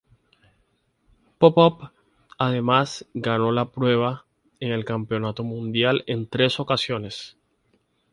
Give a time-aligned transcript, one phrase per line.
[1.37, 1.91] Popov,
[2.39, 4.25] además, ganó la prueba
[4.59, 7.37] en el Campeonato Mundial en tres ocasiones.